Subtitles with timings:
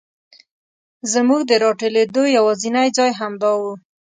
[1.13, 3.61] زمونږ د راټولېدو یواځینی ځای همدا و.